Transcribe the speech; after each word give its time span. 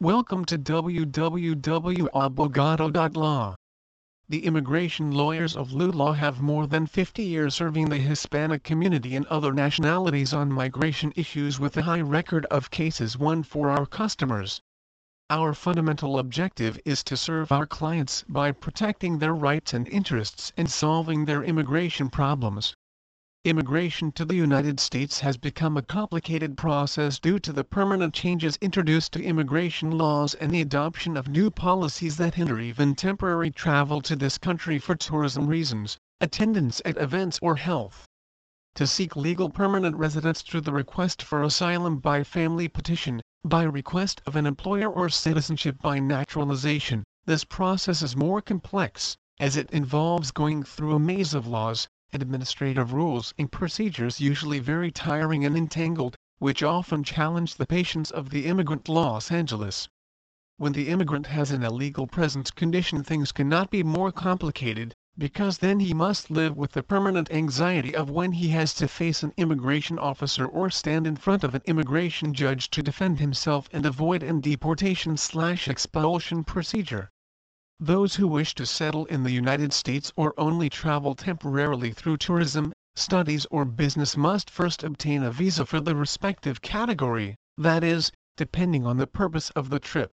Welcome 0.00 0.44
to 0.44 0.56
www.abogado.law. 0.56 3.56
The 4.28 4.46
immigration 4.46 5.10
lawyers 5.10 5.56
of 5.56 5.72
LULAW 5.72 6.12
have 6.12 6.40
more 6.40 6.68
than 6.68 6.86
50 6.86 7.24
years 7.24 7.56
serving 7.56 7.88
the 7.88 7.96
Hispanic 7.96 8.62
community 8.62 9.16
and 9.16 9.26
other 9.26 9.52
nationalities 9.52 10.32
on 10.32 10.52
migration 10.52 11.12
issues 11.16 11.58
with 11.58 11.76
a 11.76 11.82
high 11.82 12.00
record 12.00 12.46
of 12.46 12.70
cases 12.70 13.18
won 13.18 13.42
for 13.42 13.70
our 13.70 13.86
customers. 13.86 14.60
Our 15.30 15.52
fundamental 15.52 16.20
objective 16.20 16.78
is 16.84 17.02
to 17.02 17.16
serve 17.16 17.50
our 17.50 17.66
clients 17.66 18.24
by 18.28 18.52
protecting 18.52 19.18
their 19.18 19.34
rights 19.34 19.74
and 19.74 19.88
interests 19.88 20.52
and 20.56 20.70
solving 20.70 21.24
their 21.24 21.42
immigration 21.42 22.08
problems. 22.08 22.76
Immigration 23.48 24.12
to 24.12 24.26
the 24.26 24.34
United 24.34 24.78
States 24.78 25.20
has 25.20 25.38
become 25.38 25.78
a 25.78 25.82
complicated 25.82 26.58
process 26.58 27.18
due 27.18 27.38
to 27.38 27.50
the 27.50 27.64
permanent 27.64 28.12
changes 28.12 28.58
introduced 28.60 29.14
to 29.14 29.24
immigration 29.24 29.90
laws 29.90 30.34
and 30.34 30.50
the 30.50 30.60
adoption 30.60 31.16
of 31.16 31.28
new 31.28 31.50
policies 31.50 32.18
that 32.18 32.34
hinder 32.34 32.60
even 32.60 32.94
temporary 32.94 33.50
travel 33.50 34.02
to 34.02 34.14
this 34.14 34.36
country 34.36 34.78
for 34.78 34.94
tourism 34.94 35.46
reasons, 35.46 35.96
attendance 36.20 36.82
at 36.84 36.98
events 36.98 37.38
or 37.40 37.56
health. 37.56 38.04
To 38.74 38.86
seek 38.86 39.16
legal 39.16 39.48
permanent 39.48 39.96
residence 39.96 40.42
through 40.42 40.60
the 40.60 40.72
request 40.72 41.22
for 41.22 41.42
asylum 41.42 42.00
by 42.00 42.24
family 42.24 42.68
petition, 42.68 43.22
by 43.46 43.62
request 43.62 44.20
of 44.26 44.36
an 44.36 44.44
employer 44.44 44.90
or 44.90 45.08
citizenship 45.08 45.80
by 45.80 46.00
naturalization, 46.00 47.02
this 47.24 47.44
process 47.44 48.02
is 48.02 48.14
more 48.14 48.42
complex, 48.42 49.16
as 49.40 49.56
it 49.56 49.70
involves 49.70 50.32
going 50.32 50.64
through 50.64 50.94
a 50.94 50.98
maze 50.98 51.32
of 51.32 51.46
laws, 51.46 51.88
administrative 52.12 52.94
rules 52.94 53.34
and 53.38 53.52
procedures 53.52 54.18
usually 54.18 54.58
very 54.58 54.90
tiring 54.90 55.44
and 55.44 55.56
entangled, 55.56 56.16
which 56.38 56.62
often 56.62 57.04
challenge 57.04 57.54
the 57.54 57.66
patience 57.66 58.10
of 58.10 58.30
the 58.30 58.46
immigrant 58.46 58.88
Los 58.88 59.30
Angeles. 59.30 59.88
When 60.56 60.72
the 60.72 60.88
immigrant 60.88 61.26
has 61.26 61.50
an 61.50 61.62
illegal 61.62 62.06
presence 62.06 62.50
condition 62.50 63.04
things 63.04 63.30
cannot 63.30 63.70
be 63.70 63.82
more 63.82 64.10
complicated, 64.10 64.94
because 65.18 65.58
then 65.58 65.80
he 65.80 65.92
must 65.92 66.30
live 66.30 66.56
with 66.56 66.72
the 66.72 66.82
permanent 66.82 67.30
anxiety 67.30 67.94
of 67.94 68.08
when 68.08 68.32
he 68.32 68.48
has 68.48 68.72
to 68.74 68.88
face 68.88 69.22
an 69.22 69.34
immigration 69.36 69.98
officer 69.98 70.46
or 70.46 70.70
stand 70.70 71.06
in 71.06 71.16
front 71.16 71.44
of 71.44 71.54
an 71.54 71.62
immigration 71.66 72.32
judge 72.32 72.70
to 72.70 72.82
defend 72.82 73.18
himself 73.18 73.68
and 73.72 73.84
avoid 73.84 74.22
an 74.22 74.40
deportation 74.40 75.16
slash 75.16 75.68
expulsion 75.68 76.42
procedure. 76.44 77.10
Those 77.80 78.16
who 78.16 78.26
wish 78.26 78.56
to 78.56 78.66
settle 78.66 79.04
in 79.06 79.22
the 79.22 79.30
United 79.30 79.72
States 79.72 80.12
or 80.16 80.34
only 80.36 80.68
travel 80.68 81.14
temporarily 81.14 81.92
through 81.92 82.16
tourism, 82.16 82.72
studies 82.96 83.46
or 83.52 83.64
business 83.64 84.16
must 84.16 84.50
first 84.50 84.82
obtain 84.82 85.22
a 85.22 85.30
visa 85.30 85.64
for 85.64 85.78
the 85.78 85.94
respective 85.94 86.60
category, 86.60 87.36
that 87.56 87.84
is, 87.84 88.10
depending 88.36 88.84
on 88.84 88.96
the 88.96 89.06
purpose 89.06 89.50
of 89.50 89.70
the 89.70 89.78
trip. 89.78 90.10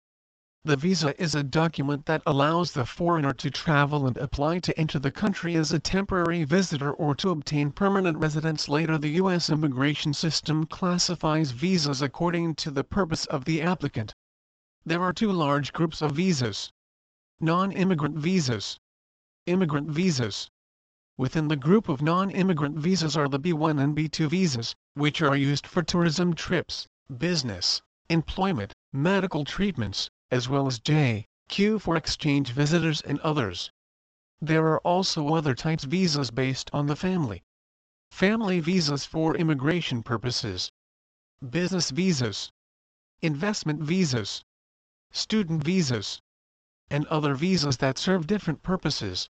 The 0.66 0.76
visa 0.76 1.14
is 1.22 1.36
a 1.36 1.44
document 1.44 2.08
that 2.08 2.24
allows 2.26 2.72
the 2.72 2.84
foreigner 2.84 3.32
to 3.34 3.52
travel 3.52 4.08
and 4.08 4.18
apply 4.18 4.58
to 4.58 4.76
enter 4.76 4.98
the 4.98 5.12
country 5.12 5.54
as 5.54 5.72
a 5.72 5.78
temporary 5.78 6.44
visitor 6.44 6.92
or 6.92 7.14
to 7.14 7.30
obtain 7.30 7.72
permanent 7.72 8.18
residence 8.18 8.70
later 8.70 8.98
the 8.98 9.10
U.S. 9.22 9.52
immigration 9.52 10.16
system 10.16 10.66
classifies 10.66 11.52
visas 11.52 12.02
according 12.02 12.56
to 12.56 12.72
the 12.72 12.84
purpose 12.84 13.28
of 13.28 13.46
the 13.46 13.62
applicant. 13.62 14.16
There 14.84 15.04
are 15.04 15.14
two 15.14 15.32
large 15.32 15.74
groups 15.74 16.02
of 16.02 16.14
visas 16.14 16.72
Non-immigrant 17.44 18.20
visas. 18.20 18.78
Immigrant 19.48 19.90
visas. 19.90 20.52
Within 21.18 21.48
the 21.48 21.56
group 21.56 21.90
of 21.90 22.00
non-immigrant 22.00 22.78
visas 22.78 23.18
are 23.18 23.28
the 23.28 23.40
B1 23.40 23.82
and 23.82 23.98
B2 23.98 24.30
visas, 24.30 24.76
which 24.94 25.24
are 25.24 25.36
used 25.36 25.66
for 25.66 25.82
tourism 25.82 26.36
trips, 26.36 26.88
business, 27.18 27.82
employment, 28.10 28.76
medical 28.94 29.44
treatments, 29.44 30.08
as 30.30 30.48
well 30.48 30.68
as 30.68 30.78
J, 30.80 31.26
Q 31.50 31.80
for 31.80 31.98
exchange 31.98 32.52
visitors 32.52 33.02
and 33.02 33.20
others. 33.22 33.72
There 34.40 34.68
are 34.68 34.80
also 34.82 35.34
other 35.34 35.56
types 35.56 35.86
visas 35.86 36.30
based 36.30 36.70
on 36.74 36.86
the 36.86 36.96
family. 36.96 37.42
Family 38.12 38.60
visas 38.60 39.04
for 39.06 39.36
immigration 39.36 40.04
purposes. 40.04 40.72
Business 41.50 41.90
visas. 41.90 42.52
Investment 43.24 43.82
visas. 43.82 44.44
Student 45.12 45.64
visas 45.64 46.22
and 46.92 47.08
other 47.08 47.34
visas 47.34 47.78
that 47.78 47.98
serve 47.98 48.28
different 48.28 48.62
purposes. 48.62 49.30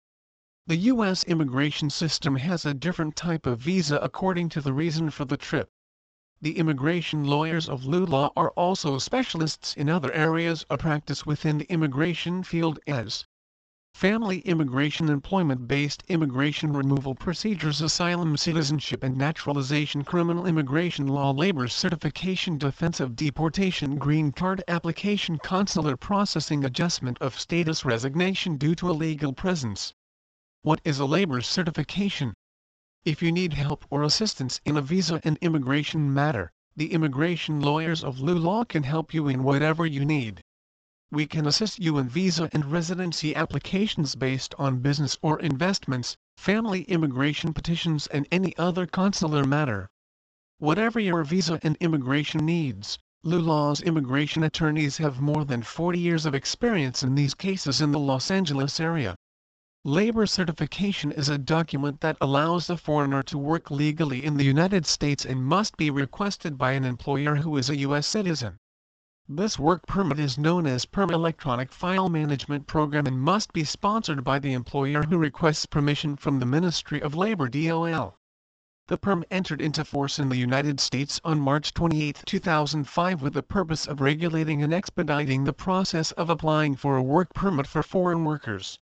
The 0.66 0.76
U.S. 0.76 1.24
immigration 1.24 1.90
system 1.90 2.36
has 2.36 2.64
a 2.64 2.72
different 2.72 3.16
type 3.16 3.44
of 3.44 3.60
visa 3.60 3.98
according 4.02 4.48
to 4.50 4.60
the 4.60 4.72
reason 4.72 5.10
for 5.10 5.26
the 5.26 5.36
trip. 5.36 5.70
The 6.40 6.56
immigration 6.56 7.24
lawyers 7.24 7.68
of 7.68 7.84
LULAW 7.84 8.32
are 8.34 8.50
also 8.52 8.98
specialists 8.98 9.76
in 9.76 9.90
other 9.90 10.10
areas 10.12 10.64
of 10.70 10.78
practice 10.78 11.26
within 11.26 11.58
the 11.58 11.70
immigration 11.70 12.42
field 12.42 12.78
as 12.86 13.26
family 14.00 14.38
immigration 14.40 15.10
employment-based 15.10 16.02
immigration 16.08 16.72
removal 16.72 17.14
procedures 17.14 17.82
asylum 17.82 18.34
citizenship 18.34 19.02
and 19.02 19.14
naturalization 19.14 20.02
criminal 20.02 20.46
immigration 20.46 21.06
law 21.06 21.32
labor 21.32 21.68
certification 21.68 22.56
defense 22.56 22.98
of 22.98 23.14
deportation 23.14 23.96
green 23.96 24.32
card 24.32 24.62
application 24.68 25.36
consular 25.38 25.98
processing 25.98 26.64
adjustment 26.64 27.18
of 27.20 27.38
status 27.38 27.84
resignation 27.84 28.56
due 28.56 28.74
to 28.74 28.88
illegal 28.88 29.34
presence. 29.34 29.92
What 30.62 30.80
is 30.82 30.98
a 30.98 31.04
labor 31.04 31.42
certification? 31.42 32.32
If 33.04 33.22
you 33.22 33.30
need 33.32 33.52
help 33.52 33.84
or 33.90 34.02
assistance 34.02 34.60
in 34.64 34.78
a 34.78 34.82
visa 34.82 35.20
and 35.24 35.36
immigration 35.42 36.14
matter, 36.14 36.52
the 36.74 36.92
immigration 36.94 37.60
lawyers 37.60 38.02
of 38.02 38.20
LULAW 38.20 38.64
can 38.64 38.84
help 38.84 39.12
you 39.12 39.28
in 39.28 39.42
whatever 39.42 39.84
you 39.84 40.04
need 40.06 40.42
we 41.12 41.26
can 41.26 41.44
assist 41.44 41.80
you 41.80 41.98
in 41.98 42.08
visa 42.08 42.48
and 42.52 42.66
residency 42.66 43.34
applications 43.34 44.14
based 44.14 44.54
on 44.58 44.78
business 44.78 45.18
or 45.22 45.40
investments, 45.40 46.16
family 46.36 46.82
immigration 46.82 47.52
petitions 47.52 48.06
and 48.08 48.28
any 48.30 48.56
other 48.56 48.86
consular 48.86 49.44
matter. 49.44 49.88
Whatever 50.58 51.00
your 51.00 51.24
visa 51.24 51.58
and 51.64 51.76
immigration 51.80 52.46
needs, 52.46 52.96
LULAW's 53.24 53.82
immigration 53.82 54.44
attorneys 54.44 54.98
have 54.98 55.20
more 55.20 55.44
than 55.44 55.62
40 55.62 55.98
years 55.98 56.26
of 56.26 56.34
experience 56.34 57.02
in 57.02 57.16
these 57.16 57.34
cases 57.34 57.80
in 57.80 57.90
the 57.90 57.98
Los 57.98 58.30
Angeles 58.30 58.78
area. 58.78 59.16
Labor 59.84 60.26
certification 60.26 61.10
is 61.10 61.28
a 61.28 61.38
document 61.38 62.02
that 62.02 62.18
allows 62.20 62.70
a 62.70 62.76
foreigner 62.76 63.22
to 63.24 63.36
work 63.36 63.70
legally 63.70 64.24
in 64.24 64.36
the 64.36 64.44
United 64.44 64.86
States 64.86 65.24
and 65.24 65.44
must 65.44 65.76
be 65.76 65.90
requested 65.90 66.56
by 66.56 66.72
an 66.72 66.84
employer 66.84 67.34
who 67.36 67.56
is 67.56 67.68
a 67.68 67.78
U.S. 67.78 68.06
citizen. 68.06 68.58
This 69.32 69.60
work 69.60 69.86
permit 69.86 70.18
is 70.18 70.38
known 70.38 70.66
as 70.66 70.86
PERM 70.86 71.10
Electronic 71.10 71.70
File 71.70 72.08
Management 72.08 72.66
Program 72.66 73.06
and 73.06 73.20
must 73.20 73.52
be 73.52 73.62
sponsored 73.62 74.24
by 74.24 74.40
the 74.40 74.52
employer 74.52 75.04
who 75.04 75.18
requests 75.18 75.66
permission 75.66 76.16
from 76.16 76.40
the 76.40 76.46
Ministry 76.46 77.00
of 77.00 77.14
Labor 77.14 77.48
DOL. 77.48 78.18
The 78.88 78.98
PERM 78.98 79.24
entered 79.30 79.60
into 79.60 79.84
force 79.84 80.18
in 80.18 80.30
the 80.30 80.36
United 80.36 80.80
States 80.80 81.20
on 81.22 81.38
March 81.38 81.72
28, 81.72 82.24
2005 82.26 83.22
with 83.22 83.34
the 83.34 83.44
purpose 83.44 83.86
of 83.86 84.00
regulating 84.00 84.64
and 84.64 84.74
expediting 84.74 85.44
the 85.44 85.52
process 85.52 86.10
of 86.10 86.28
applying 86.28 86.74
for 86.74 86.96
a 86.96 87.02
work 87.02 87.32
permit 87.32 87.68
for 87.68 87.84
foreign 87.84 88.24
workers. 88.24 88.80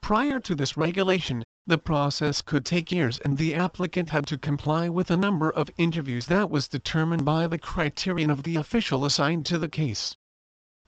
Prior 0.00 0.38
to 0.38 0.54
this 0.54 0.76
regulation, 0.76 1.42
the 1.66 1.78
process 1.78 2.42
could 2.42 2.64
take 2.64 2.90
years 2.90 3.18
and 3.20 3.38
the 3.38 3.54
applicant 3.54 4.10
had 4.10 4.26
to 4.26 4.36
comply 4.36 4.88
with 4.88 5.10
a 5.10 5.16
number 5.16 5.48
of 5.50 5.70
interviews 5.78 6.26
that 6.26 6.50
was 6.50 6.66
determined 6.66 7.24
by 7.24 7.46
the 7.46 7.58
criterion 7.58 8.30
of 8.30 8.42
the 8.42 8.56
official 8.56 9.04
assigned 9.04 9.46
to 9.46 9.58
the 9.58 9.68
case. 9.68 10.16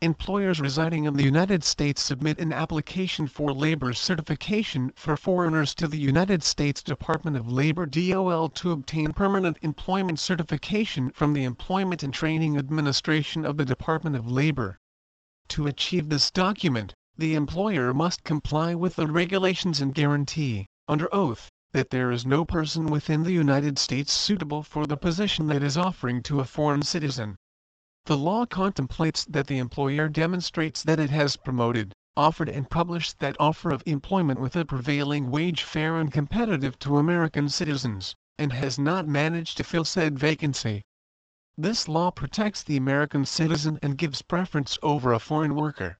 Employers 0.02 0.60
residing 0.60 1.04
in 1.04 1.14
the 1.14 1.22
United 1.22 1.62
States 1.62 2.02
submit 2.02 2.40
an 2.40 2.52
application 2.52 3.28
for 3.28 3.52
labor 3.52 3.92
certification 3.92 4.92
for 4.96 5.16
foreigners 5.16 5.74
to 5.76 5.86
the 5.86 5.96
United 5.96 6.42
States 6.42 6.82
Department 6.82 7.36
of 7.36 7.50
Labor 7.50 7.86
DOL 7.86 8.48
to 8.48 8.72
obtain 8.72 9.12
permanent 9.12 9.56
employment 9.62 10.18
certification 10.18 11.10
from 11.10 11.32
the 11.32 11.44
Employment 11.44 12.02
and 12.02 12.12
Training 12.12 12.58
Administration 12.58 13.46
of 13.46 13.56
the 13.56 13.64
Department 13.64 14.16
of 14.16 14.28
Labor. 14.28 14.80
To 15.48 15.68
achieve 15.68 16.08
this 16.08 16.32
document, 16.32 16.94
the 17.16 17.36
employer 17.36 17.94
must 17.94 18.24
comply 18.24 18.74
with 18.74 18.96
the 18.96 19.06
regulations 19.06 19.80
and 19.80 19.94
guarantee, 19.94 20.66
under 20.88 21.12
oath, 21.14 21.48
that 21.72 21.90
there 21.90 22.10
is 22.10 22.26
no 22.26 22.44
person 22.44 22.86
within 22.86 23.22
the 23.22 23.32
United 23.32 23.78
States 23.78 24.12
suitable 24.12 24.64
for 24.64 24.84
the 24.84 24.96
position 24.96 25.46
that 25.46 25.62
is 25.62 25.78
offering 25.78 26.20
to 26.20 26.40
a 26.40 26.44
foreign 26.44 26.82
citizen. 26.82 27.36
The 28.06 28.16
law 28.16 28.46
contemplates 28.46 29.24
that 29.26 29.46
the 29.46 29.58
employer 29.58 30.08
demonstrates 30.08 30.82
that 30.82 30.98
it 30.98 31.10
has 31.10 31.36
promoted, 31.36 31.92
offered 32.16 32.48
and 32.48 32.68
published 32.68 33.20
that 33.20 33.36
offer 33.38 33.70
of 33.70 33.84
employment 33.86 34.40
with 34.40 34.56
a 34.56 34.64
prevailing 34.64 35.30
wage 35.30 35.62
fair 35.62 35.96
and 35.98 36.12
competitive 36.12 36.76
to 36.80 36.98
American 36.98 37.48
citizens, 37.48 38.12
and 38.38 38.52
has 38.52 38.76
not 38.76 39.06
managed 39.06 39.56
to 39.58 39.62
fill 39.62 39.84
said 39.84 40.18
vacancy. 40.18 40.82
This 41.56 41.86
law 41.86 42.10
protects 42.10 42.64
the 42.64 42.76
American 42.76 43.24
citizen 43.24 43.78
and 43.82 43.96
gives 43.96 44.20
preference 44.20 44.78
over 44.82 45.12
a 45.12 45.20
foreign 45.20 45.54
worker 45.54 45.96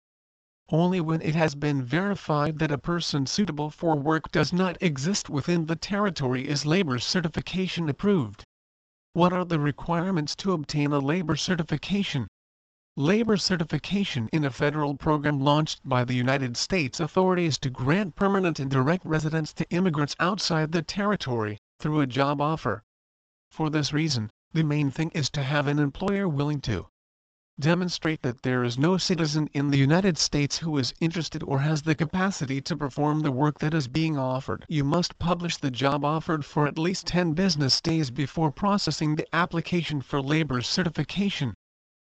only 0.71 1.01
when 1.01 1.21
it 1.21 1.35
has 1.35 1.55
been 1.55 1.83
verified 1.83 2.59
that 2.59 2.71
a 2.71 2.79
person 2.79 3.27
suitable 3.27 3.71
for 3.71 3.97
work 3.97 4.33
does 4.33 4.53
not 4.53 4.77
exist 4.81 5.29
within 5.29 5.67
the 5.67 5.77
territory 5.77 6.49
is 6.49 6.65
labor 6.65 6.99
certification 6.99 7.89
approved. 7.89 8.45
What 9.13 9.33
are 9.33 9.45
the 9.45 9.61
requirements 9.61 10.35
to 10.37 10.53
obtain 10.53 10.93
a 10.93 10.99
labor 11.01 11.37
certification? 11.37 12.29
labor 12.97 13.37
certification 13.37 14.29
in 14.33 14.45
a 14.45 14.51
federal 14.51 14.95
program 14.95 15.41
launched 15.41 15.81
by 15.85 16.05
the 16.05 16.15
United 16.15 16.57
States 16.57 17.01
authorities 17.01 17.59
to 17.59 17.69
grant 17.69 18.15
permanent 18.15 18.61
and 18.61 18.71
direct 18.71 19.05
residence 19.05 19.53
to 19.53 19.69
immigrants 19.71 20.15
outside 20.21 20.71
the 20.71 20.81
territory, 20.81 21.59
through 21.81 22.01
a 22.01 22.07
job 22.07 22.41
offer. 22.41 22.85
For 23.51 23.69
this 23.69 23.93
reason, 23.93 24.31
the 24.53 24.63
main 24.63 24.93
thing 24.93 25.11
is 25.11 25.29
to 25.31 25.43
have 25.43 25.67
an 25.67 25.81
employer 25.81 26.29
willing 26.29 26.61
to 26.63 26.87
demonstrate 27.61 28.23
that 28.23 28.43
there 28.43 28.65
is 28.65 28.79
no 28.79 28.97
citizen 28.97 29.49
in 29.53 29.71
the 29.71 29.79
United 29.79 30.19
States 30.19 30.59
who 30.59 30.79
is 30.79 30.95
interested 31.01 31.43
or 31.43 31.61
has 31.61 31.83
the 31.83 31.95
capacity 31.95 32.61
to 32.61 32.77
perform 32.77 33.21
the 33.21 33.31
work 33.33 33.59
that 33.59 33.75
is 33.75 33.89
being 33.89 34.19
offered. 34.19 34.65
You 34.69 34.85
must 34.85 35.19
publish 35.19 35.57
the 35.57 35.71
job 35.71 36.05
offered 36.05 36.45
for 36.45 36.67
at 36.67 36.79
least 36.79 37.07
10 37.07 37.33
business 37.33 37.81
days 37.81 38.11
before 38.11 38.51
processing 38.51 39.17
the 39.17 39.35
application 39.35 40.01
for 40.01 40.21
labor 40.21 40.63
certification 40.63 41.55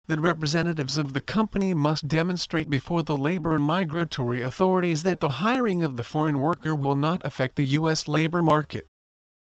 the 0.08 0.20
representatives 0.20 0.98
of 0.98 1.14
the 1.14 1.20
company 1.20 1.74
must 1.74 2.06
demonstrate 2.06 2.70
before 2.70 3.02
the 3.02 3.16
labor 3.16 3.56
and 3.56 3.64
migratory 3.64 4.40
authorities 4.40 5.02
that 5.02 5.18
the 5.18 5.28
hiring 5.28 5.82
of 5.82 5.96
the 5.96 6.04
foreign 6.04 6.38
worker 6.38 6.76
will 6.76 6.94
not 6.94 7.20
affect 7.24 7.56
the 7.56 7.64
U.S. 7.64 8.06
labor 8.06 8.40
market. 8.40 8.86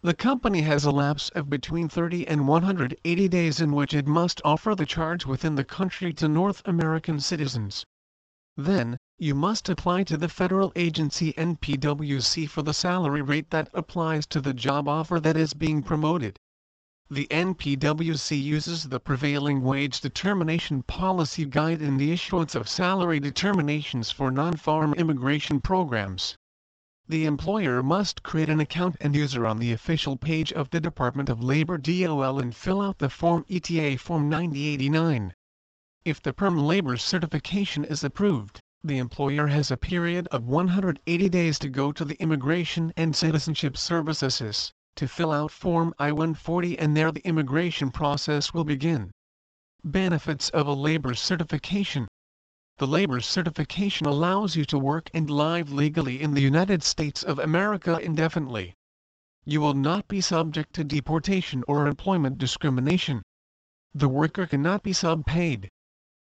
The 0.02 0.14
company 0.14 0.62
has 0.62 0.84
a 0.84 0.90
lapse 0.90 1.28
of 1.30 1.50
between 1.50 1.88
30 1.88 2.26
and 2.26 2.48
180 2.48 3.28
days 3.28 3.60
in 3.60 3.72
which 3.72 3.92
it 3.92 4.06
must 4.06 4.40
offer 4.44 4.74
the 4.74 4.86
charge 4.86 5.26
within 5.26 5.56
the 5.56 5.64
country 5.64 6.12
to 6.14 6.28
North 6.28 6.62
American 6.64 7.20
citizens. 7.20 7.84
Then, 8.56 8.96
you 9.18 9.34
must 9.34 9.68
apply 9.68 10.04
to 10.04 10.16
the 10.16 10.28
federal 10.28 10.72
agency 10.74 11.32
NPWC 11.34 12.48
for 12.48 12.62
the 12.62 12.72
salary 12.72 13.22
rate 13.22 13.50
that 13.50 13.68
applies 13.74 14.26
to 14.28 14.40
the 14.40 14.54
job 14.54 14.88
offer 14.88 15.20
that 15.20 15.36
is 15.36 15.54
being 15.54 15.82
promoted 15.82 16.38
the 17.12 17.26
NPWC 17.28 18.40
uses 18.40 18.84
the 18.84 19.00
prevailing 19.00 19.62
wage 19.62 20.00
determination 20.00 20.84
policy 20.84 21.44
guide 21.44 21.82
in 21.82 21.96
the 21.96 22.12
issuance 22.12 22.54
of 22.54 22.68
salary 22.68 23.18
determinations 23.18 24.12
for 24.12 24.30
non-farm 24.30 24.94
immigration 24.94 25.60
programs. 25.60 26.36
The 27.10 27.26
employer 27.26 27.82
must 27.82 28.22
create 28.22 28.48
an 28.48 28.60
account 28.60 28.96
and 29.00 29.16
user 29.16 29.44
on 29.44 29.58
the 29.58 29.72
official 29.72 30.16
page 30.16 30.52
of 30.52 30.70
the 30.70 30.78
Department 30.78 31.28
of 31.28 31.42
Labor 31.42 31.76
DOL 31.76 32.38
and 32.38 32.54
fill 32.54 32.80
out 32.80 32.98
the 32.98 33.10
Form 33.10 33.44
ETA 33.50 33.98
Form 33.98 34.28
9089. 34.28 35.34
If 36.04 36.22
the 36.22 36.32
Perm 36.32 36.56
Labor 36.56 36.96
certification 36.96 37.82
is 37.82 38.04
approved, 38.04 38.60
the 38.84 38.98
employer 38.98 39.48
has 39.48 39.72
a 39.72 39.76
period 39.76 40.28
of 40.28 40.44
180 40.44 41.28
days 41.28 41.58
to 41.58 41.68
go 41.68 41.90
to 41.90 42.04
the 42.04 42.14
Immigration 42.22 42.92
and 42.96 43.16
Citizenship 43.16 43.76
Services 43.76 44.70
to 44.94 45.08
fill 45.08 45.32
out 45.32 45.50
Form 45.50 45.92
I-140 45.98 46.76
and 46.78 46.96
there 46.96 47.10
the 47.10 47.26
immigration 47.26 47.90
process 47.90 48.54
will 48.54 48.62
begin. 48.62 49.10
Benefits 49.82 50.48
of 50.50 50.68
a 50.68 50.74
labor 50.74 51.14
certification 51.14 52.06
The 52.80 52.86
labor 52.86 53.20
certification 53.20 54.06
allows 54.06 54.56
you 54.56 54.64
to 54.64 54.78
work 54.78 55.10
and 55.12 55.28
live 55.28 55.70
legally 55.70 56.22
in 56.22 56.32
the 56.32 56.40
United 56.40 56.82
States 56.82 57.22
of 57.22 57.38
America 57.38 57.98
indefinitely. 57.98 58.74
You 59.44 59.60
will 59.60 59.74
not 59.74 60.08
be 60.08 60.22
subject 60.22 60.72
to 60.76 60.84
deportation 60.84 61.62
or 61.68 61.86
employment 61.86 62.38
discrimination. 62.38 63.20
The 63.92 64.08
worker 64.08 64.46
cannot 64.46 64.82
be 64.82 64.94
subpaid. 64.94 65.68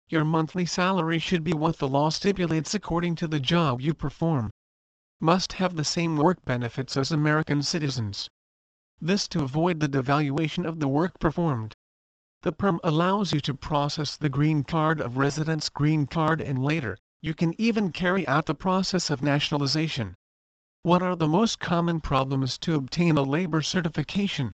Your 0.08 0.24
monthly 0.24 0.66
salary 0.66 1.20
should 1.20 1.44
be 1.44 1.52
what 1.52 1.78
the 1.78 1.86
law 1.86 2.10
stipulates 2.10 2.74
according 2.74 3.14
to 3.22 3.28
the 3.28 3.38
job 3.38 3.80
you 3.80 3.94
perform. 3.94 4.50
Must 5.20 5.52
have 5.52 5.76
the 5.76 5.84
same 5.84 6.16
work 6.16 6.44
benefits 6.44 6.96
as 6.96 7.12
American 7.12 7.62
citizens 7.62 8.28
this 9.00 9.28
to 9.28 9.44
avoid 9.44 9.78
the 9.78 9.88
devaluation 9.88 10.66
of 10.66 10.80
the 10.80 10.88
work 10.88 11.20
performed. 11.20 11.76
The 12.42 12.52
PERM 12.52 12.80
allows 12.82 13.34
you 13.34 13.40
to 13.40 13.52
process 13.52 14.16
the 14.16 14.30
green 14.30 14.64
card 14.64 14.98
of 14.98 15.18
residence 15.18 15.68
green 15.68 16.06
card 16.06 16.40
and 16.40 16.64
later, 16.64 16.96
you 17.20 17.34
can 17.34 17.52
even 17.60 17.92
carry 17.92 18.26
out 18.26 18.46
the 18.46 18.54
process 18.54 19.10
of 19.10 19.22
nationalization. 19.22 20.14
What 20.82 21.02
are 21.02 21.16
the 21.16 21.28
most 21.28 21.60
common 21.60 22.00
problems 22.00 22.56
to 22.60 22.76
obtain 22.76 23.18
a 23.18 23.22
labor 23.22 23.60
certification? 23.60 24.52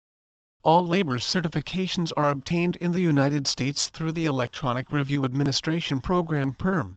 All 0.63 0.87
labor 0.87 1.17
certifications 1.17 2.13
are 2.19 2.29
obtained 2.29 2.77
in 2.77 2.93
the 2.93 3.01
United 3.01 3.47
States 3.47 3.89
through 3.89 4.13
the 4.13 4.27
Electronic 4.27 4.93
Review 4.93 5.25
Administration 5.25 6.03
Program 6.03 6.53
PERM. 6.53 6.97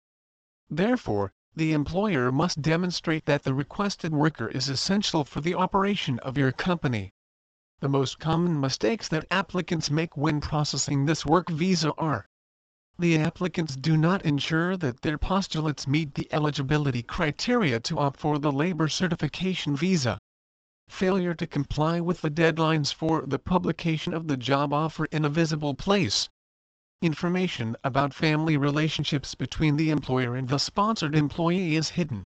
Therefore, 0.69 1.31
the 1.55 1.71
employer 1.71 2.29
must 2.29 2.61
demonstrate 2.61 3.23
that 3.23 3.43
the 3.43 3.53
requested 3.53 4.11
worker 4.11 4.49
is 4.49 4.67
essential 4.67 5.23
for 5.23 5.39
the 5.39 5.55
operation 5.55 6.19
of 6.19 6.37
your 6.37 6.51
company. 6.51 7.13
The 7.83 7.89
most 7.89 8.17
common 8.17 8.61
mistakes 8.61 9.09
that 9.09 9.27
applicants 9.29 9.91
make 9.91 10.15
when 10.15 10.39
processing 10.39 11.05
this 11.05 11.25
work 11.25 11.49
visa 11.49 11.91
are 11.97 12.25
the 12.97 13.17
applicants 13.17 13.75
do 13.75 13.97
not 13.97 14.21
ensure 14.21 14.77
that 14.77 15.01
their 15.01 15.17
postulates 15.17 15.85
meet 15.85 16.15
the 16.15 16.31
eligibility 16.31 17.03
criteria 17.03 17.81
to 17.81 17.99
opt 17.99 18.21
for 18.21 18.39
the 18.39 18.53
labor 18.53 18.87
certification 18.87 19.75
visa. 19.75 20.17
Failure 20.87 21.33
to 21.33 21.45
comply 21.45 21.99
with 21.99 22.21
the 22.21 22.31
deadlines 22.31 22.93
for 22.93 23.25
the 23.27 23.37
publication 23.37 24.13
of 24.13 24.29
the 24.29 24.37
job 24.37 24.71
offer 24.71 25.03
in 25.11 25.25
a 25.25 25.29
visible 25.29 25.73
place. 25.73 26.29
Information 27.01 27.75
about 27.83 28.13
family 28.13 28.55
relationships 28.55 29.35
between 29.35 29.75
the 29.75 29.89
employer 29.89 30.37
and 30.37 30.47
the 30.47 30.57
sponsored 30.57 31.17
employee 31.17 31.75
is 31.75 31.89
hidden. 31.89 32.23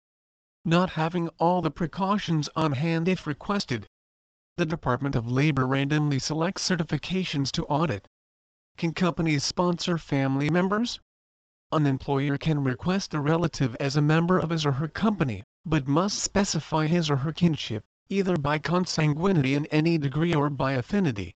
Not 0.66 0.90
having 1.00 1.30
all 1.40 1.62
the 1.62 1.72
precautions 1.72 2.50
on 2.58 2.74
hand 2.74 3.08
if 3.08 3.26
requested 3.26 3.88
the 4.58 4.66
Department 4.66 5.18
of 5.18 5.30
Labor 5.30 5.68
randomly 5.68 6.18
selects 6.18 6.70
certifications 6.70 7.52
to 7.52 7.66
audit. 7.66 8.08
Can 8.78 8.94
companies 8.94 9.44
sponsor 9.44 9.98
family 9.98 10.50
members? 10.50 11.02
An 11.74 11.86
employer 11.86 12.38
can 12.38 12.64
request 12.64 13.14
a 13.14 13.20
relative 13.20 13.76
as 13.82 13.98
a 13.98 14.02
member 14.02 14.40
of 14.40 14.52
his 14.52 14.66
or 14.66 14.72
her 14.72 14.88
company, 14.88 15.44
but 15.66 15.90
must 15.90 16.20
specify 16.20 16.88
his 16.88 17.10
or 17.10 17.18
her 17.18 17.34
kinship, 17.34 17.84
either 18.08 18.38
by 18.38 18.58
consanguinity 18.58 19.58
in 19.58 19.66
any 19.66 19.98
degree 19.98 20.34
or 20.34 20.50
by 20.50 20.72
affinity. 20.72 21.36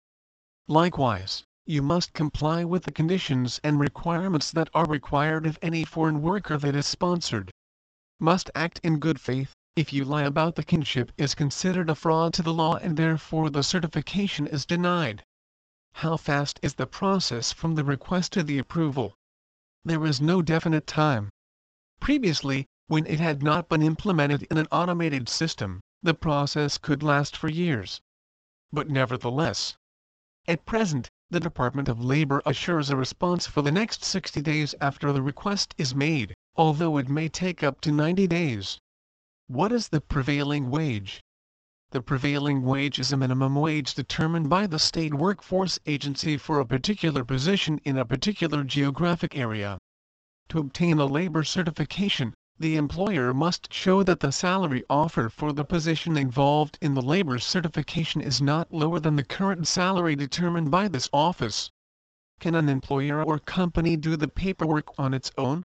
Likewise, 0.68 1.44
you 1.66 1.82
must 1.82 2.14
comply 2.14 2.64
with 2.64 2.84
the 2.84 2.92
conditions 2.92 3.60
and 3.64 3.80
requirements 3.80 4.52
that 4.52 4.70
are 4.76 4.86
required 4.86 5.48
of 5.48 5.58
any 5.64 5.84
foreign 5.84 6.22
worker 6.22 6.56
that 6.58 6.76
is 6.76 6.86
sponsored. 6.86 7.50
Must 8.20 8.52
act 8.54 8.80
in 8.84 9.00
good 9.00 9.20
faith, 9.20 9.56
if 9.78 9.94
you 9.94 10.04
lie 10.04 10.24
about 10.24 10.56
the 10.56 10.64
kinship 10.64 11.12
is 11.18 11.36
considered 11.36 11.88
a 11.88 11.94
fraud 11.94 12.34
to 12.34 12.42
the 12.42 12.52
law 12.52 12.78
and 12.78 12.98
therefore 12.98 13.48
the 13.52 13.62
certification 13.62 14.48
is 14.48 14.66
denied. 14.66 15.24
How 15.94 16.18
fast 16.18 16.60
is 16.64 16.74
the 16.74 16.88
process 16.88 17.54
from 17.54 17.76
the 17.76 17.84
request 17.84 18.34
to 18.34 18.42
the 18.42 18.58
approval? 18.58 19.14
There 19.86 20.04
is 20.04 20.20
no 20.20 20.42
definite 20.42 20.88
time. 20.88 21.30
Previously, 22.00 22.66
when 22.88 23.06
it 23.06 23.20
had 23.20 23.44
not 23.44 23.70
been 23.70 23.84
implemented 23.84 24.48
in 24.50 24.58
an 24.58 24.66
automated 24.72 25.30
system, 25.30 25.80
the 26.02 26.16
process 26.16 26.80
could 26.80 27.04
last 27.04 27.38
for 27.38 27.48
years. 27.48 28.02
But 28.74 28.90
nevertheless, 28.90 29.78
at 30.48 30.66
present, 30.66 31.08
the 31.30 31.40
Department 31.40 31.88
of 31.88 32.04
Labor 32.04 32.42
assures 32.48 32.90
a 32.90 32.96
response 32.96 33.46
for 33.46 33.62
the 33.62 33.72
next 33.72 34.04
60 34.04 34.42
days 34.42 34.74
after 34.82 35.14
the 35.14 35.22
request 35.22 35.76
is 35.78 35.94
made, 35.94 36.34
although 36.56 36.98
it 36.98 37.10
may 37.10 37.30
take 37.30 37.62
up 37.62 37.80
to 37.82 37.92
90 37.92 38.26
days. 38.26 38.80
What 39.50 39.72
is 39.72 39.88
the 39.88 40.02
prevailing 40.02 40.70
wage? 40.70 41.24
The 41.92 42.02
prevailing 42.02 42.64
wage 42.64 43.00
is 43.00 43.14
a 43.14 43.18
minimum 43.18 43.56
wage 43.56 43.94
determined 43.94 44.50
by 44.50 44.68
the 44.68 44.78
state 44.78 45.14
workforce 45.14 45.80
agency 45.86 46.36
for 46.36 46.60
a 46.60 46.66
particular 46.66 47.24
position 47.24 47.80
in 47.86 47.98
a 47.98 48.04
particular 48.04 48.66
geographic 48.66 49.38
area. 49.38 49.78
To 50.50 50.60
obtain 50.60 51.00
a 51.00 51.06
labor 51.06 51.46
certification, 51.46 52.34
the 52.60 52.76
employer 52.76 53.34
must 53.34 53.72
show 53.72 54.04
that 54.04 54.20
the 54.20 54.34
salary 54.34 54.84
offered 54.90 55.32
for 55.32 55.54
the 55.54 55.64
position 55.64 56.18
involved 56.18 56.78
in 56.82 56.94
the 56.94 57.02
labor 57.02 57.40
certification 57.40 58.20
is 58.20 58.42
not 58.42 58.74
lower 58.74 59.00
than 59.00 59.16
the 59.16 59.24
current 59.24 59.66
salary 59.66 60.18
determined 60.18 60.72
by 60.72 60.90
this 60.90 61.08
office. 61.14 61.72
Can 62.42 62.54
an 62.54 62.68
employer 62.68 63.24
or 63.24 63.40
company 63.40 63.96
do 63.96 64.18
the 64.18 64.28
paperwork 64.28 64.90
on 65.00 65.14
its 65.14 65.32
own? 65.38 65.64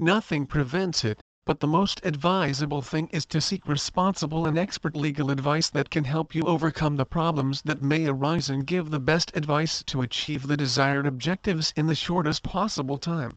Nothing 0.00 0.46
prevents 0.46 1.04
it, 1.04 1.20
but 1.46 1.60
the 1.60 1.66
most 1.66 2.00
advisable 2.04 2.80
thing 2.80 3.06
is 3.08 3.26
to 3.26 3.38
seek 3.38 3.68
responsible 3.68 4.46
and 4.46 4.56
expert 4.56 4.96
legal 4.96 5.30
advice 5.30 5.68
that 5.68 5.90
can 5.90 6.04
help 6.04 6.34
you 6.34 6.42
overcome 6.44 6.96
the 6.96 7.04
problems 7.04 7.60
that 7.62 7.82
may 7.82 8.06
arise 8.06 8.48
and 8.48 8.66
give 8.66 8.90
the 8.90 8.98
best 8.98 9.30
advice 9.36 9.82
to 9.82 10.00
achieve 10.00 10.46
the 10.46 10.56
desired 10.56 11.06
objectives 11.06 11.70
in 11.76 11.86
the 11.86 11.94
shortest 11.94 12.42
possible 12.42 12.96
time. 12.96 13.34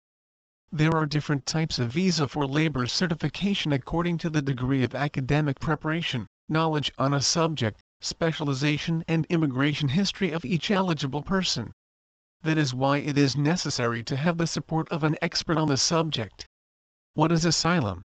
There 0.72 0.96
are 0.96 1.06
different 1.06 1.46
types 1.46 1.80
of 1.80 1.92
visa 1.92 2.30
for 2.30 2.48
labor 2.48 2.88
certification 2.88 3.74
according 3.74 4.20
to 4.20 4.30
the 4.30 4.42
degree 4.42 4.84
of 4.86 4.96
academic 4.96 5.60
preparation, 5.60 6.28
knowledge 6.48 6.94
on 6.98 7.14
a 7.14 7.22
subject, 7.22 7.82
specialization 8.00 9.04
and 9.10 9.26
immigration 9.26 9.90
history 9.90 10.32
of 10.32 10.46
each 10.46 10.72
eligible 10.72 11.24
person. 11.24 11.74
That 12.44 12.58
is 12.58 12.74
why 12.74 13.00
it 13.00 13.18
is 13.18 13.36
necessary 13.36 14.02
to 14.04 14.16
have 14.16 14.38
the 14.38 14.48
support 14.48 14.88
of 14.88 15.04
an 15.04 15.18
expert 15.22 15.58
on 15.58 15.68
the 15.68 15.76
subject. 15.76 16.47
What 17.18 17.32
is 17.32 17.46
asylum? 17.46 18.04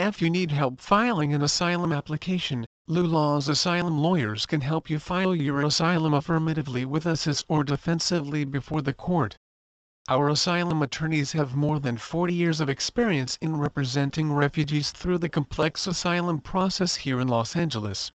If 0.00 0.20
you 0.20 0.28
need 0.28 0.50
help 0.50 0.80
filing 0.80 1.32
an 1.32 1.42
asylum 1.42 1.92
application, 1.92 2.66
LULAW's 2.88 3.48
asylum 3.48 3.98
lawyers 3.98 4.46
can 4.46 4.62
help 4.62 4.90
you 4.90 4.98
file 4.98 5.32
your 5.32 5.62
asylum 5.62 6.12
affirmatively 6.12 6.84
with 6.84 7.06
us 7.06 7.44
or 7.46 7.62
defensively 7.62 8.44
before 8.44 8.82
the 8.82 8.94
court. 8.94 9.36
Our 10.08 10.28
asylum 10.28 10.82
attorneys 10.82 11.30
have 11.38 11.54
more 11.54 11.78
than 11.78 11.98
40 11.98 12.34
years 12.34 12.60
of 12.60 12.68
experience 12.68 13.38
in 13.40 13.58
representing 13.58 14.32
refugees 14.32 14.90
through 14.90 15.18
the 15.18 15.28
complex 15.28 15.86
asylum 15.86 16.40
process 16.40 16.96
here 16.96 17.20
in 17.20 17.28
Los 17.28 17.54
Angeles. 17.54 18.10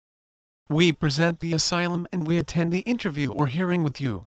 We 0.68 0.92
present 0.92 1.40
the 1.40 1.54
asylum 1.54 2.06
and 2.12 2.26
we 2.26 2.36
attend 2.36 2.70
the 2.70 2.80
interview 2.80 3.32
or 3.32 3.46
hearing 3.46 3.82
with 3.82 3.98
you. 3.98 4.26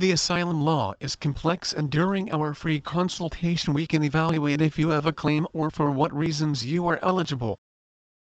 The 0.00 0.12
asylum 0.12 0.60
law 0.60 0.94
is 1.00 1.16
complex 1.16 1.72
and 1.72 1.90
during 1.90 2.30
our 2.30 2.54
free 2.54 2.78
consultation 2.80 3.74
we 3.74 3.84
can 3.84 4.04
evaluate 4.04 4.60
if 4.60 4.78
you 4.78 4.90
have 4.90 5.06
a 5.06 5.12
claim 5.12 5.44
or 5.52 5.72
for 5.72 5.90
what 5.90 6.16
reasons 6.16 6.64
you 6.64 6.86
are 6.86 7.00
eligible. 7.02 7.58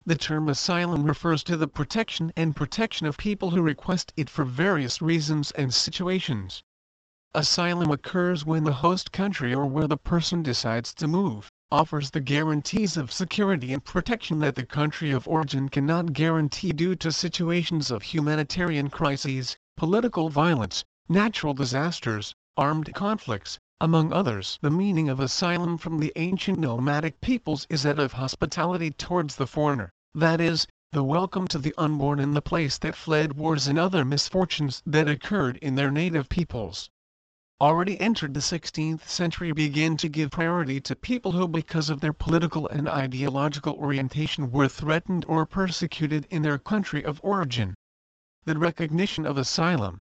The 0.06 0.14
term 0.14 0.50
asylum 0.50 1.04
refers 1.04 1.42
to 1.46 1.58
the 1.58 1.68
protection 1.68 2.32
and 2.38 2.56
protection 2.56 3.08
of 3.08 3.18
people 3.18 3.50
who 3.50 3.64
request 3.64 4.14
it 4.16 4.30
for 4.30 4.46
various 4.46 5.02
reasons 5.02 5.50
and 5.50 5.74
situations. 5.74 6.62
Asylum 7.34 7.90
occurs 7.90 8.46
when 8.46 8.66
the 8.66 8.74
host 8.86 9.12
country 9.12 9.52
or 9.52 9.66
where 9.66 9.88
the 9.88 9.98
person 9.98 10.44
decides 10.44 10.94
to 10.94 11.08
move, 11.08 11.50
offers 11.72 12.12
the 12.12 12.22
guarantees 12.22 12.98
of 12.98 13.12
security 13.12 13.74
and 13.74 13.84
protection 13.84 14.38
that 14.38 14.54
the 14.54 14.64
country 14.64 15.10
of 15.10 15.28
origin 15.28 15.70
cannot 15.70 16.14
guarantee 16.14 16.72
due 16.72 16.96
to 16.98 17.12
situations 17.12 17.90
of 17.90 18.04
humanitarian 18.04 18.92
crises, 18.92 19.58
political 19.76 20.30
violence, 20.30 20.86
natural 21.10 21.54
disasters, 21.54 22.34
armed 22.56 22.94
conflicts, 22.94 23.60
among 23.82 24.14
others. 24.14 24.58
The 24.62 24.72
meaning 24.72 25.10
of 25.10 25.20
asylum 25.20 25.78
from 25.78 25.98
the 25.98 26.14
ancient 26.16 26.60
nomadic 26.60 27.20
peoples 27.20 27.68
is 27.70 27.84
that 27.84 28.00
of 28.00 28.14
hospitality 28.14 28.92
towards 28.92 29.36
the 29.36 29.48
foreigner, 29.48 29.90
that 30.16 30.40
is, 30.40 30.66
the 30.92 31.04
welcome 31.04 31.48
to 31.50 31.58
the 31.58 31.74
unborn 31.78 32.20
in 32.20 32.34
the 32.34 32.42
place 32.42 32.78
that 32.78 32.96
fled 32.96 33.34
wars 33.34 33.68
and 33.68 33.78
other 33.78 34.06
misfortunes 34.06 34.82
that 34.86 35.10
occurred 35.10 35.58
in 35.58 35.76
their 35.76 35.92
native 35.92 36.30
peoples 36.30 36.90
already 37.64 37.98
entered 38.02 38.34
the 38.34 38.42
16th 38.42 39.08
century 39.08 39.54
began 39.54 39.96
to 39.96 40.10
give 40.10 40.32
priority 40.32 40.82
to 40.82 40.96
people 40.98 41.32
who 41.32 41.48
because 41.48 41.90
of 41.90 42.02
their 42.02 42.12
political 42.12 42.68
and 42.68 42.90
ideological 42.90 43.74
orientation 43.76 44.52
were 44.52 44.68
threatened 44.68 45.24
or 45.30 45.46
persecuted 45.46 46.28
in 46.30 46.42
their 46.42 46.58
country 46.58 47.06
of 47.06 47.22
origin. 47.24 47.74
The 48.44 48.58
recognition 48.58 49.26
of 49.26 49.38
asylum. 49.38 50.00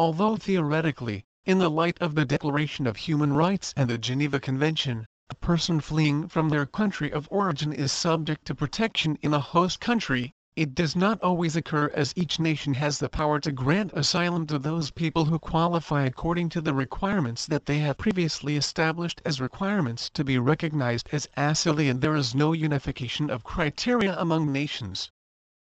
Although 0.00 0.36
theoretically, 0.36 1.24
in 1.44 1.58
the 1.58 1.68
light 1.68 1.98
of 2.00 2.14
the 2.14 2.24
Declaration 2.24 2.86
of 2.86 2.98
Human 2.98 3.32
Rights 3.32 3.74
and 3.76 3.90
the 3.90 3.98
Geneva 3.98 4.38
Convention, 4.38 5.06
a 5.28 5.34
person 5.34 5.80
fleeing 5.80 6.28
from 6.28 6.50
their 6.50 6.66
country 6.66 7.10
of 7.10 7.26
origin 7.32 7.72
is 7.72 7.90
subject 7.90 8.44
to 8.44 8.54
protection 8.54 9.18
in 9.22 9.34
a 9.34 9.40
host 9.40 9.80
country, 9.80 10.30
it 10.54 10.72
does 10.76 10.94
not 10.94 11.20
always 11.20 11.56
occur 11.56 11.90
as 11.94 12.12
each 12.14 12.38
nation 12.38 12.74
has 12.74 13.00
the 13.00 13.08
power 13.08 13.40
to 13.40 13.50
grant 13.50 13.92
asylum 13.92 14.46
to 14.46 14.58
those 14.60 14.92
people 14.92 15.24
who 15.24 15.36
qualify 15.40 16.04
according 16.04 16.48
to 16.50 16.60
the 16.60 16.74
requirements 16.74 17.44
that 17.46 17.66
they 17.66 17.80
have 17.80 17.98
previously 17.98 18.56
established 18.56 19.20
as 19.24 19.40
requirements 19.40 20.10
to 20.10 20.22
be 20.22 20.38
recognized 20.38 21.08
as 21.10 21.26
asylee 21.36 21.90
and 21.90 22.00
there 22.00 22.14
is 22.14 22.36
no 22.36 22.52
unification 22.52 23.30
of 23.30 23.42
criteria 23.42 24.16
among 24.16 24.52
nations. 24.52 25.10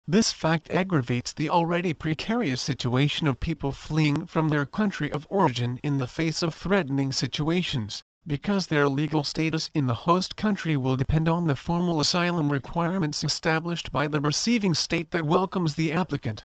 This 0.08 0.32
fact 0.32 0.68
aggravates 0.72 1.32
the 1.32 1.48
already 1.48 1.94
precarious 1.94 2.60
situation 2.60 3.28
of 3.28 3.38
people 3.38 3.70
fleeing 3.70 4.26
from 4.26 4.48
their 4.48 4.66
country 4.66 5.12
of 5.12 5.28
origin 5.30 5.78
in 5.84 5.98
the 5.98 6.08
face 6.08 6.42
of 6.42 6.56
threatening 6.56 7.12
situations 7.12 8.02
because 8.26 8.66
their 8.66 8.88
legal 8.88 9.22
status 9.22 9.70
in 9.74 9.86
the 9.86 9.94
host 9.94 10.34
country 10.34 10.76
will 10.76 10.96
depend 10.96 11.28
on 11.28 11.46
the 11.46 11.54
formal 11.54 12.00
asylum 12.00 12.50
requirements 12.50 13.22
established 13.22 13.92
by 13.92 14.08
the 14.08 14.20
receiving 14.20 14.74
state 14.74 15.12
that 15.12 15.24
welcomes 15.24 15.76
the 15.76 15.92
applicant. 15.92 16.44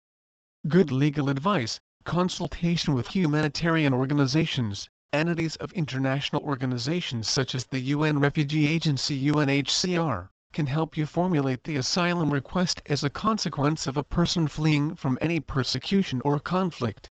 Good 0.68 0.92
legal 0.92 1.30
advice, 1.30 1.80
consultation 2.04 2.94
with 2.94 3.08
humanitarian 3.08 3.94
organizations, 3.94 4.90
entities 5.14 5.56
of 5.56 5.72
international 5.72 6.44
organizations 6.44 7.30
such 7.30 7.56
as 7.56 7.68
the 7.68 7.80
UN 7.80 8.20
Refugee 8.20 8.68
Agency 8.68 9.32
UNHCR, 9.32 10.28
can 10.56 10.68
help 10.68 10.96
you 10.96 11.06
formulate 11.06 11.66
the 11.66 11.76
asylum 11.76 12.32
request 12.32 12.82
as 12.86 13.04
a 13.04 13.10
consequence 13.10 13.88
of 13.88 13.98
a 13.98 14.04
person 14.04 14.48
fleeing 14.48 14.96
from 14.96 15.18
any 15.20 15.38
persecution 15.38 16.22
or 16.24 16.40
conflict. 16.40 17.10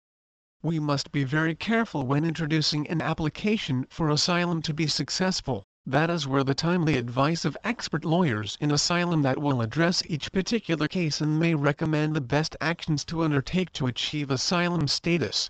We 0.61 0.77
must 0.77 1.13
be 1.13 1.23
very 1.23 1.55
careful 1.55 2.05
when 2.05 2.25
introducing 2.25 2.85
an 2.89 3.01
application 3.01 3.87
for 3.89 4.09
asylum 4.09 4.61
to 4.63 4.73
be 4.73 4.87
successful, 4.87 5.63
that 5.85 6.09
is 6.09 6.27
where 6.27 6.43
the 6.43 6.53
timely 6.53 6.97
advice 6.97 7.45
of 7.45 7.57
expert 7.63 8.03
lawyers 8.03 8.57
in 8.59 8.71
asylum 8.71 9.21
that 9.21 9.39
will 9.39 9.61
address 9.61 10.03
each 10.07 10.33
particular 10.33 10.89
case 10.89 11.21
and 11.21 11.39
may 11.39 11.55
recommend 11.55 12.17
the 12.17 12.19
best 12.19 12.57
actions 12.59 13.05
to 13.05 13.23
undertake 13.23 13.71
to 13.71 13.87
achieve 13.87 14.29
asylum 14.29 14.85
status. 14.89 15.49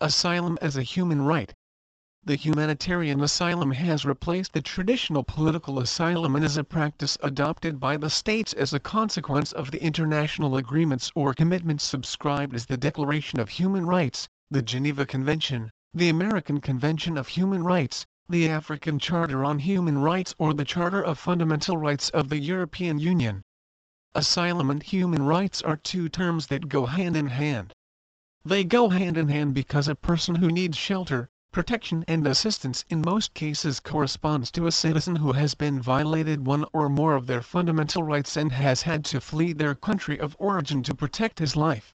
Asylum 0.00 0.56
as 0.62 0.76
a 0.76 0.84
human 0.84 1.22
right. 1.22 1.52
The 2.28 2.36
humanitarian 2.36 3.22
asylum 3.22 3.70
has 3.70 4.04
replaced 4.04 4.52
the 4.52 4.60
traditional 4.60 5.24
political 5.24 5.78
asylum 5.78 6.36
and 6.36 6.44
is 6.44 6.58
a 6.58 6.62
practice 6.62 7.16
adopted 7.22 7.80
by 7.80 7.96
the 7.96 8.10
states 8.10 8.52
as 8.52 8.74
a 8.74 8.78
consequence 8.78 9.50
of 9.50 9.70
the 9.70 9.82
international 9.82 10.54
agreements 10.58 11.10
or 11.14 11.32
commitments 11.32 11.84
subscribed 11.84 12.54
as 12.54 12.66
the 12.66 12.76
Declaration 12.76 13.40
of 13.40 13.48
Human 13.48 13.86
Rights, 13.86 14.28
the 14.50 14.60
Geneva 14.60 15.06
Convention, 15.06 15.70
the 15.94 16.10
American 16.10 16.60
Convention 16.60 17.16
of 17.16 17.28
Human 17.28 17.64
Rights, 17.64 18.04
the 18.28 18.46
African 18.46 18.98
Charter 18.98 19.42
on 19.42 19.60
Human 19.60 19.96
Rights 19.96 20.34
or 20.36 20.52
the 20.52 20.66
Charter 20.66 21.02
of 21.02 21.18
Fundamental 21.18 21.78
Rights 21.78 22.10
of 22.10 22.28
the 22.28 22.40
European 22.40 22.98
Union. 22.98 23.40
Asylum 24.14 24.68
and 24.68 24.82
human 24.82 25.22
rights 25.22 25.62
are 25.62 25.78
two 25.78 26.10
terms 26.10 26.48
that 26.48 26.68
go 26.68 26.84
hand 26.84 27.16
in 27.16 27.28
hand. 27.28 27.72
They 28.44 28.64
go 28.64 28.90
hand 28.90 29.16
in 29.16 29.30
hand 29.30 29.54
because 29.54 29.88
a 29.88 29.94
person 29.94 30.34
who 30.34 30.48
needs 30.48 30.76
shelter, 30.76 31.30
protection 31.50 32.04
and 32.06 32.26
assistance 32.26 32.84
in 32.90 33.00
most 33.00 33.32
cases 33.34 33.80
corresponds 33.80 34.50
to 34.50 34.66
a 34.66 34.72
citizen 34.72 35.16
who 35.16 35.32
has 35.32 35.54
been 35.54 35.80
violated 35.80 36.46
one 36.46 36.64
or 36.72 36.88
more 36.88 37.14
of 37.14 37.26
their 37.26 37.40
fundamental 37.40 38.02
rights 38.02 38.36
and 38.36 38.52
has 38.52 38.82
had 38.82 39.04
to 39.04 39.20
flee 39.20 39.52
their 39.52 39.74
country 39.74 40.20
of 40.20 40.36
origin 40.38 40.82
to 40.82 40.94
protect 40.94 41.38
his 41.38 41.56
life. 41.56 41.94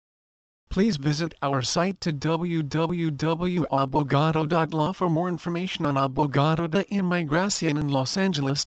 Please 0.69 0.98
visit 0.98 1.36
our 1.43 1.62
site 1.62 2.01
to 2.01 2.12
www.abogado.law 2.12 4.93
for 4.93 5.10
more 5.10 5.29
information 5.29 5.86
on 5.86 5.95
Abogado 5.95 6.67
de 6.67 6.83
Inmigración 6.86 7.79
in 7.79 7.89
Los 7.89 8.17
Angeles. 8.17 8.65